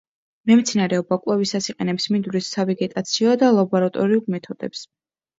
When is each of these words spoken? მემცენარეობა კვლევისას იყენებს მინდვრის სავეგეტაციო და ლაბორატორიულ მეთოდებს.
მემცენარეობა 0.51 1.17
კვლევისას 1.25 1.67
იყენებს 1.73 2.07
მინდვრის 2.15 2.47
სავეგეტაციო 2.55 3.35
და 3.43 3.51
ლაბორატორიულ 3.59 4.23
მეთოდებს. 4.37 4.83